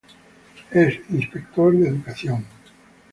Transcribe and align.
Es 0.71 0.95
Inspector 1.11 1.73
de 1.77 1.89
Educación. 1.89 2.43